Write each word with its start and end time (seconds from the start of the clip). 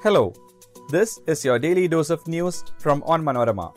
Hello, 0.00 0.32
this 0.90 1.20
is 1.26 1.44
your 1.44 1.58
daily 1.58 1.88
dose 1.88 2.10
of 2.10 2.24
news 2.28 2.62
from 2.78 3.02
Onmanorama. 3.02 3.76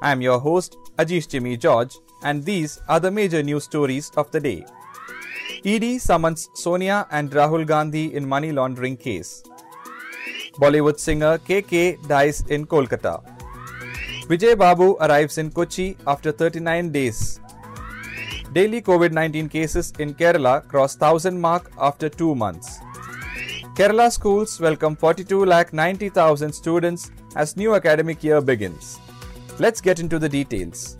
I 0.00 0.12
am 0.12 0.20
your 0.22 0.38
host 0.38 0.76
Ajish 0.98 1.26
Jimmy 1.26 1.56
George, 1.56 1.96
and 2.22 2.44
these 2.44 2.80
are 2.88 3.00
the 3.00 3.10
major 3.10 3.42
news 3.42 3.64
stories 3.64 4.12
of 4.16 4.30
the 4.30 4.38
day. 4.38 4.64
ED 5.64 6.00
summons 6.00 6.48
Sonia 6.54 7.08
and 7.10 7.32
Rahul 7.32 7.66
Gandhi 7.66 8.14
in 8.14 8.28
money 8.28 8.52
laundering 8.52 8.96
case. 8.96 9.42
Bollywood 10.60 11.00
singer 11.00 11.38
KK 11.38 12.06
dies 12.06 12.44
in 12.48 12.64
Kolkata. 12.64 13.20
Vijay 14.28 14.56
Babu 14.56 14.96
arrives 15.00 15.38
in 15.38 15.50
Kochi 15.50 15.96
after 16.06 16.30
39 16.30 16.92
days. 16.92 17.40
Daily 18.52 18.80
COVID 18.80 19.10
19 19.10 19.48
cases 19.48 19.92
in 19.98 20.14
Kerala 20.14 20.68
cross 20.68 20.96
1000 20.96 21.40
mark 21.40 21.72
after 21.78 22.08
2 22.08 22.36
months. 22.36 22.78
Kerala 23.78 24.10
schools 24.10 24.60
welcome 24.60 24.96
42 24.96 25.44
lakh 25.44 25.72
90,000 25.72 26.52
students 26.52 27.12
as 27.36 27.56
new 27.56 27.76
academic 27.76 28.24
year 28.24 28.40
begins. 28.40 28.98
Let's 29.60 29.80
get 29.80 30.00
into 30.00 30.18
the 30.18 30.28
details. 30.28 30.96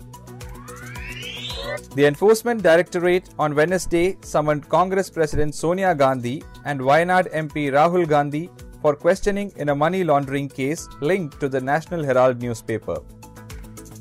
The 1.95 2.05
Enforcement 2.05 2.63
Directorate 2.63 3.27
on 3.37 3.53
Wednesday 3.53 4.17
summoned 4.21 4.69
Congress 4.69 5.09
President 5.09 5.55
Sonia 5.55 5.93
Gandhi 5.93 6.41
and 6.63 6.79
Wayanad 6.79 7.29
MP 7.33 7.69
Rahul 7.69 8.07
Gandhi 8.07 8.49
for 8.81 8.95
questioning 8.95 9.51
in 9.57 9.67
a 9.67 9.75
money 9.75 10.05
laundering 10.05 10.47
case 10.47 10.87
linked 11.01 11.37
to 11.41 11.49
the 11.49 11.59
National 11.59 12.01
Herald 12.01 12.41
newspaper. 12.41 13.01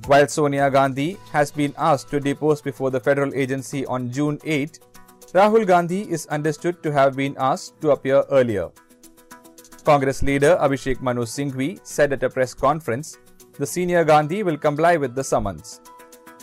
While 0.07 0.29
Sonia 0.29 0.71
Gandhi 0.71 1.19
has 1.33 1.51
been 1.51 1.75
asked 1.77 2.11
to 2.11 2.21
depose 2.21 2.63
before 2.63 2.93
the 2.93 3.01
federal 3.01 3.35
agency 3.35 3.85
on 3.87 4.13
June 4.13 4.39
8, 4.45 4.79
Rahul 5.35 5.67
Gandhi 5.67 6.11
is 6.11 6.27
understood 6.29 6.83
to 6.83 6.91
have 6.91 7.15
been 7.15 7.37
asked 7.39 7.79
to 7.83 7.91
appear 7.91 8.25
earlier. 8.31 8.71
Congress 9.85 10.23
leader 10.23 10.57
Abhishek 10.59 11.03
Manu 11.03 11.27
Singhvi 11.27 11.81
said 11.87 12.15
at 12.15 12.23
a 12.23 12.31
press 12.31 12.55
conference, 12.55 13.19
the 13.59 13.67
senior 13.67 14.05
Gandhi 14.05 14.43
will 14.43 14.57
comply 14.57 14.97
with 14.97 15.15
the 15.15 15.23
summons. 15.23 15.83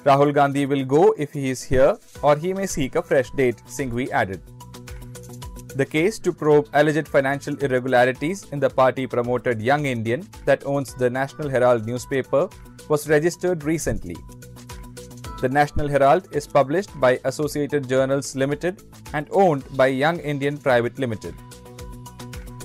Rahul 0.04 0.32
Gandhi 0.32 0.68
will 0.68 0.86
go 0.86 1.16
if 1.18 1.34
he 1.34 1.50
is 1.50 1.64
here 1.64 1.98
or 2.22 2.36
he 2.36 2.54
may 2.54 2.68
seek 2.68 2.94
a 2.94 3.02
fresh 3.02 3.32
date, 3.32 3.60
Singhvi 3.66 4.12
added. 4.12 4.44
The 5.76 5.86
case 5.86 6.20
to 6.20 6.32
probe 6.32 6.70
alleged 6.74 7.08
financial 7.08 7.58
irregularities 7.64 8.46
in 8.52 8.60
the 8.60 8.70
party 8.70 9.08
promoted 9.08 9.64
Young 9.64 9.88
Indian 9.88 10.30
that 10.46 10.64
owns 10.64 10.94
the 10.94 11.10
National 11.10 11.50
Herald 11.50 11.88
newspaper 11.88 12.50
was 12.88 13.10
registered 13.10 13.64
recently. 13.64 14.16
The 15.42 15.50
National 15.50 15.90
Herald 15.90 16.30
is 16.32 16.48
published 16.48 16.98
by 17.00 17.20
Associated 17.26 17.90
Journals 17.90 18.36
Limited 18.36 18.84
and 19.14 19.28
owned 19.32 19.66
by 19.76 19.88
Young 19.88 20.20
Indian 20.20 20.58
Private 20.58 20.98
Limited. 20.98 21.36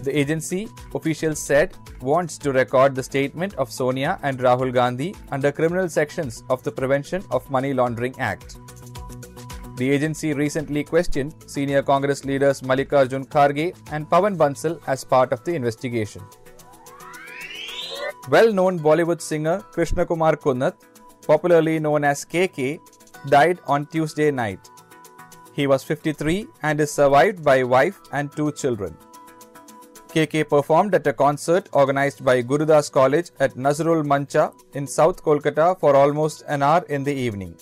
The 0.04 0.16
agency, 0.16 0.68
officials 0.94 1.40
said, 1.40 1.76
wants 2.00 2.38
to 2.38 2.52
record 2.52 2.94
the 2.94 3.02
statement 3.02 3.54
of 3.54 3.72
Sonia 3.72 4.20
and 4.22 4.38
Rahul 4.38 4.72
Gandhi 4.72 5.16
under 5.32 5.50
criminal 5.50 5.88
sections 5.88 6.44
of 6.48 6.62
the 6.62 6.70
Prevention 6.70 7.24
of 7.32 7.50
Money 7.50 7.74
Laundering 7.74 8.18
Act. 8.20 8.56
The 9.76 9.90
agency 9.90 10.32
recently 10.32 10.84
questioned 10.84 11.34
senior 11.46 11.82
Congress 11.82 12.24
leaders 12.24 12.60
Mallikarjun 12.60 13.26
Kharge 13.26 13.76
and 13.90 14.08
Pawan 14.08 14.36
Bansal 14.36 14.80
as 14.86 15.02
part 15.02 15.32
of 15.32 15.44
the 15.44 15.54
investigation. 15.54 16.22
Well 18.28 18.52
known 18.52 18.78
Bollywood 18.78 19.20
singer 19.20 19.60
Krishna 19.72 20.06
Kumar 20.06 20.36
Kunnath, 20.36 20.76
popularly 21.26 21.78
known 21.78 22.04
as 22.04 22.24
KK, 22.24 22.80
died 23.28 23.58
on 23.66 23.86
Tuesday 23.86 24.30
night. 24.30 24.70
He 25.52 25.66
was 25.66 25.84
53 25.84 26.46
and 26.62 26.80
is 26.80 26.92
survived 26.92 27.44
by 27.44 27.62
wife 27.62 28.00
and 28.12 28.32
two 28.32 28.52
children. 28.52 28.96
KK 30.08 30.48
performed 30.48 30.94
at 30.94 31.06
a 31.06 31.12
concert 31.12 31.68
organized 31.72 32.24
by 32.24 32.42
Gurudas 32.42 32.90
College 32.90 33.30
at 33.38 33.54
Nazrul 33.54 34.04
Mancha 34.04 34.52
in 34.74 34.86
South 34.86 35.22
Kolkata 35.22 35.78
for 35.78 35.94
almost 35.94 36.42
an 36.48 36.62
hour 36.62 36.84
in 36.88 37.04
the 37.04 37.14
evening. 37.14 37.54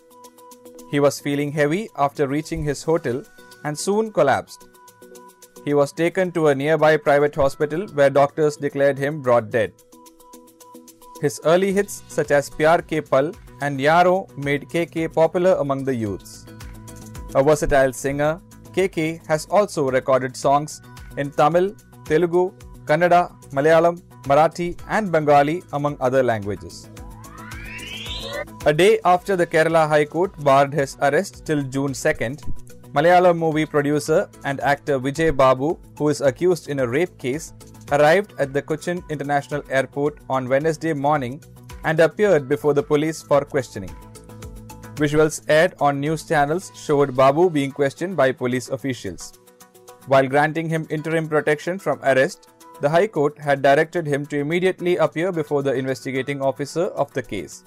He 0.91 1.00
was 1.00 1.20
feeling 1.20 1.52
heavy 1.52 1.91
after 1.97 2.26
reaching 2.26 2.64
his 2.64 2.82
hotel 2.82 3.22
and 3.64 3.78
soon 3.78 4.10
collapsed. 4.10 4.66
He 5.64 5.74
was 5.74 5.92
taken 5.92 6.32
to 6.32 6.48
a 6.48 6.54
nearby 6.54 6.97
private 6.97 7.34
hospital 7.34 7.86
where 7.88 8.08
doctors 8.08 8.56
declared 8.56 8.97
him 8.97 9.20
brought 9.20 9.50
dead. 9.50 9.72
His 11.20 11.41
early 11.44 11.72
hits 11.72 12.02
such 12.08 12.30
as 12.30 12.48
Pyar 12.48 12.80
Ke 12.80 13.06
Pal 13.06 13.32
and 13.60 13.80
Yaro 13.80 14.16
made 14.36 14.69
KK 14.69 15.12
popular 15.12 15.54
among 15.60 15.84
the 15.84 15.94
youths. 15.94 16.46
A 17.34 17.42
versatile 17.42 17.92
singer, 17.92 18.41
KK 18.72 19.26
has 19.26 19.46
also 19.46 19.91
recorded 19.91 20.36
songs 20.36 20.80
in 21.16 21.30
Tamil, 21.30 21.74
Telugu, 22.04 22.52
Kannada, 22.84 23.32
Malayalam, 23.50 24.00
Marathi, 24.24 24.78
and 24.88 25.10
Bengali, 25.10 25.62
among 25.72 25.97
other 26.00 26.22
languages. 26.22 26.88
A 28.66 28.72
day 28.72 28.98
after 29.04 29.36
the 29.36 29.47
Kerala 29.47 29.88
High 29.88 30.04
Court 30.04 30.32
barred 30.44 30.72
his 30.72 30.97
arrest 31.02 31.44
till 31.44 31.62
June 31.62 31.92
2nd, 31.92 32.42
Malayalam 32.92 33.36
movie 33.36 33.66
producer 33.66 34.28
and 34.44 34.60
actor 34.60 34.98
Vijay 34.98 35.36
Babu, 35.36 35.78
who 35.98 36.08
is 36.08 36.20
accused 36.20 36.68
in 36.68 36.80
a 36.80 36.88
rape 36.88 37.18
case, 37.18 37.52
arrived 37.92 38.34
at 38.38 38.52
the 38.52 38.62
Cochin 38.62 39.02
International 39.10 39.62
Airport 39.70 40.18
on 40.28 40.48
Wednesday 40.48 40.92
morning 40.92 41.42
and 41.88 42.00
appeared 42.06 42.49
before 42.53 42.75
the 42.78 42.87
police 42.93 43.22
for 43.22 43.41
questioning. 43.54 43.94
Visuals 45.03 45.37
aired 45.56 45.75
on 45.81 46.00
news 46.04 46.25
channels 46.31 46.71
showed 46.84 47.16
Babu 47.16 47.49
being 47.49 47.72
questioned 47.81 48.16
by 48.16 48.31
police 48.32 48.69
officials. 48.69 49.32
While 50.06 50.28
granting 50.34 50.69
him 50.69 50.87
interim 50.91 51.28
protection 51.28 51.78
from 51.78 52.00
arrest, 52.03 52.48
the 52.81 52.88
High 52.88 53.06
Court 53.06 53.38
had 53.38 53.62
directed 53.62 54.06
him 54.06 54.27
to 54.27 54.38
immediately 54.38 54.97
appear 54.97 55.32
before 55.32 55.62
the 55.62 55.75
investigating 55.75 56.43
officer 56.43 56.87
of 57.04 57.12
the 57.12 57.22
case. 57.22 57.65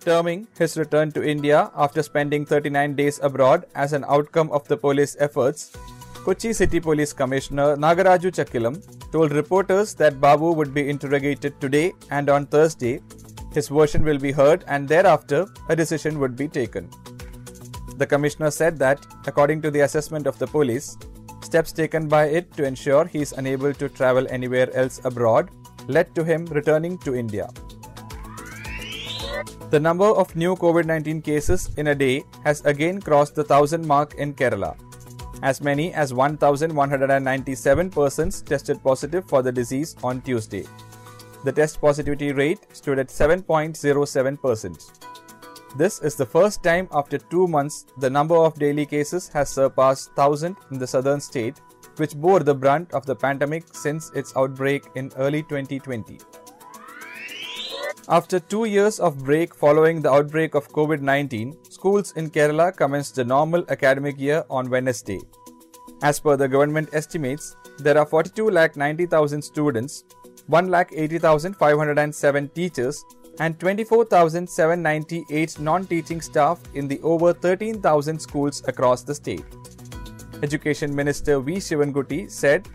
Terming 0.00 0.46
his 0.58 0.76
return 0.76 1.10
to 1.12 1.22
India 1.34 1.70
after 1.74 2.02
spending 2.02 2.46
39 2.46 2.94
days 2.94 3.20
abroad 3.22 3.66
as 3.74 3.92
an 3.92 4.04
outcome 4.08 4.50
of 4.52 4.66
the 4.68 4.76
police 4.76 5.16
efforts, 5.18 5.72
Kochi 6.24 6.52
City 6.52 6.80
Police 6.80 7.12
Commissioner 7.12 7.76
Nagaraju 7.76 8.30
Chakilam 8.38 8.76
told 9.12 9.32
reporters 9.32 9.94
that 9.94 10.20
Babu 10.20 10.52
would 10.52 10.74
be 10.74 10.88
interrogated 10.88 11.60
today 11.60 11.92
and 12.10 12.28
on 12.28 12.46
Thursday. 12.46 13.00
His 13.56 13.68
version 13.68 14.04
will 14.04 14.18
be 14.18 14.32
heard 14.32 14.64
and 14.68 14.86
thereafter 14.86 15.46
a 15.70 15.74
decision 15.74 16.18
would 16.20 16.36
be 16.36 16.46
taken. 16.46 16.90
The 17.96 18.06
commissioner 18.06 18.50
said 18.50 18.78
that, 18.80 19.06
according 19.26 19.62
to 19.62 19.70
the 19.70 19.80
assessment 19.80 20.26
of 20.26 20.38
the 20.38 20.46
police, 20.46 20.98
steps 21.40 21.72
taken 21.72 22.06
by 22.06 22.24
it 22.26 22.52
to 22.58 22.66
ensure 22.66 23.06
he 23.06 23.22
is 23.22 23.32
unable 23.32 23.72
to 23.72 23.88
travel 23.88 24.26
anywhere 24.28 24.68
else 24.76 25.00
abroad 25.04 25.48
led 25.88 26.14
to 26.16 26.22
him 26.22 26.44
returning 26.46 26.98
to 26.98 27.14
India. 27.14 27.48
The 29.70 29.80
number 29.80 30.04
of 30.04 30.36
new 30.36 30.54
COVID 30.54 30.84
19 30.84 31.22
cases 31.22 31.70
in 31.78 31.86
a 31.86 31.94
day 31.94 32.24
has 32.44 32.60
again 32.66 33.00
crossed 33.00 33.36
the 33.36 33.44
1000 33.44 33.86
mark 33.86 34.16
in 34.16 34.34
Kerala. 34.34 34.76
As 35.42 35.62
many 35.62 35.94
as 35.94 36.12
1,197 36.12 37.90
persons 37.90 38.42
tested 38.42 38.82
positive 38.82 39.24
for 39.24 39.40
the 39.40 39.52
disease 39.52 39.96
on 40.02 40.20
Tuesday. 40.20 40.66
The 41.44 41.52
test 41.52 41.80
positivity 41.80 42.32
rate 42.32 42.66
stood 42.72 42.98
at 42.98 43.08
7.07%. 43.08 45.06
This 45.76 46.00
is 46.00 46.14
the 46.16 46.24
first 46.24 46.62
time 46.62 46.88
after 46.92 47.18
two 47.18 47.46
months 47.46 47.84
the 47.98 48.08
number 48.08 48.34
of 48.34 48.58
daily 48.58 48.86
cases 48.86 49.28
has 49.28 49.50
surpassed 49.50 50.08
1000 50.14 50.56
in 50.70 50.78
the 50.78 50.86
southern 50.86 51.20
state, 51.20 51.60
which 51.96 52.16
bore 52.16 52.40
the 52.40 52.54
brunt 52.54 52.94
of 52.94 53.04
the 53.04 53.14
pandemic 53.14 53.64
since 53.74 54.10
its 54.14 54.34
outbreak 54.36 54.84
in 54.94 55.12
early 55.16 55.42
2020. 55.42 56.18
After 58.08 58.38
two 58.38 58.66
years 58.66 59.00
of 59.00 59.24
break 59.24 59.52
following 59.52 60.00
the 60.00 60.12
outbreak 60.12 60.54
of 60.54 60.68
COVID 60.68 61.00
19, 61.00 61.56
schools 61.68 62.12
in 62.12 62.30
Kerala 62.30 62.74
commenced 62.74 63.16
the 63.16 63.24
normal 63.24 63.64
academic 63.68 64.18
year 64.18 64.44
on 64.48 64.70
Wednesday. 64.70 65.20
As 66.02 66.20
per 66.20 66.36
the 66.36 66.46
government 66.48 66.90
estimates, 66.92 67.56
there 67.78 67.98
are 67.98 68.06
42,90,000 68.06 69.42
students, 69.42 70.04
1,80,507 70.50 72.54
teachers, 72.54 73.04
and 73.40 73.58
24,798 73.60 75.60
non 75.60 75.86
teaching 75.86 76.20
staff 76.20 76.60
in 76.74 76.88
the 76.88 77.00
over 77.02 77.32
13,000 77.32 78.18
schools 78.18 78.62
across 78.66 79.02
the 79.02 79.14
state. 79.14 79.44
Education 80.42 80.94
Minister 80.94 81.40
V. 81.40 81.56
Sivankutty 81.56 82.30
said 82.30 82.68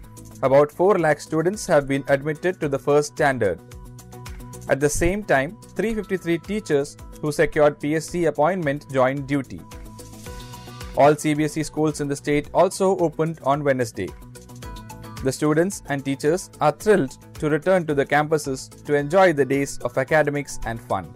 about 0.44 0.72
4 0.72 1.00
lakh 1.00 1.22
students 1.22 1.66
have 1.68 1.88
been 1.88 2.04
admitted 2.08 2.60
to 2.60 2.68
the 2.68 2.80
first 2.80 3.14
standard. 3.14 3.60
At 4.70 4.80
the 4.80 4.90
same 4.90 5.24
time, 5.24 5.58
353 5.76 6.38
teachers 6.40 6.98
who 7.22 7.32
secured 7.32 7.80
PSC 7.80 8.28
appointment 8.28 8.92
joined 8.92 9.28
duty. 9.28 9.62
All 10.98 11.14
CBSE 11.14 11.66
schools 11.66 12.02
in 12.02 12.08
the 12.08 12.16
state 12.16 12.50
also 12.54 12.98
opened 12.98 13.40
on 13.44 13.64
Wednesday. 13.64 14.10
The 15.24 15.32
students 15.32 15.84
and 15.88 16.04
teachers 16.04 16.50
are 16.60 16.72
thrilled 16.72 17.18
to 17.36 17.50
return 17.50 17.86
to 17.86 17.94
the 17.94 18.06
campuses 18.06 18.84
to 18.86 18.96
enjoy 18.96 19.34
the 19.34 19.46
days 19.46 19.78
of 19.80 19.96
academics 19.98 20.60
and 20.66 20.82
fun. 20.82 21.14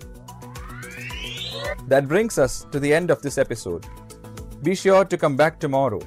That 1.87 2.07
brings 2.07 2.37
us 2.37 2.65
to 2.71 2.79
the 2.79 2.93
end 2.93 3.09
of 3.09 3.21
this 3.23 3.37
episode. 3.39 3.85
Be 4.61 4.75
sure 4.75 5.05
to 5.05 5.17
come 5.17 5.35
back 5.35 5.59
tomorrow. 5.59 6.01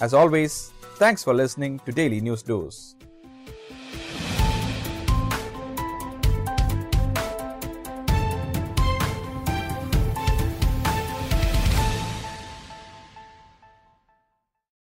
As 0.00 0.14
always, 0.14 0.72
thanks 0.96 1.24
for 1.24 1.34
listening 1.34 1.80
to 1.80 1.92
Daily 1.92 2.20
News 2.20 2.42
Dose. 2.42 2.94